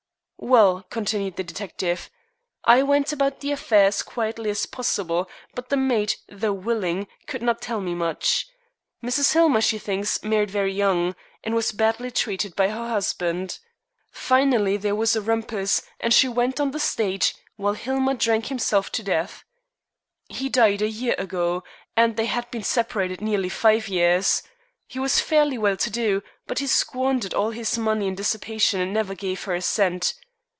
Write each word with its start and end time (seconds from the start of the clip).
"Well," 0.43 0.83
continued 0.89 1.35
the 1.35 1.43
detective, 1.43 2.09
"I 2.65 2.81
went 2.81 3.13
about 3.13 3.41
the 3.41 3.51
affair 3.51 3.85
as 3.85 4.01
quietly 4.01 4.49
as 4.49 4.65
possible, 4.65 5.29
but 5.53 5.69
the 5.69 5.77
maid, 5.77 6.15
though 6.27 6.51
willing, 6.51 7.07
could 7.27 7.43
not 7.43 7.61
tell 7.61 7.79
me 7.79 7.93
much. 7.93 8.47
Mrs. 9.03 9.33
Hillmer, 9.33 9.61
she 9.61 9.77
thinks, 9.77 10.23
married 10.23 10.49
very 10.49 10.73
young, 10.73 11.15
and 11.43 11.53
was 11.53 11.71
badly 11.71 12.09
treated 12.09 12.55
by 12.55 12.69
her 12.69 12.87
husband. 12.89 13.59
Finally, 14.11 14.77
there 14.77 14.95
was 14.95 15.15
a 15.15 15.21
rumpus, 15.21 15.83
and 15.99 16.11
she 16.11 16.27
went 16.27 16.59
on 16.59 16.71
the 16.71 16.79
stage, 16.79 17.35
while 17.55 17.73
Hillmer 17.73 18.15
drank 18.15 18.47
himself 18.47 18.91
to 18.93 19.03
death. 19.03 19.43
He 20.27 20.49
died 20.49 20.81
a 20.81 20.89
year 20.89 21.13
ago, 21.19 21.63
and 21.95 22.17
they 22.17 22.25
had 22.25 22.49
been 22.49 22.63
separated 22.63 23.21
nearly 23.21 23.49
five 23.49 23.87
years. 23.87 24.41
He 24.87 24.97
was 24.97 25.19
fairly 25.21 25.59
well 25.59 25.77
to 25.77 25.91
do, 25.91 26.23
but 26.47 26.57
he 26.57 26.65
squandered 26.65 27.35
all 27.35 27.51
his 27.51 27.77
money 27.77 28.07
in 28.07 28.15
dissipation 28.15 28.81
and 28.81 28.91
never 28.91 29.13
gave 29.13 29.43
her 29.43 29.53
a 29.53 29.61
cent. 29.61 30.15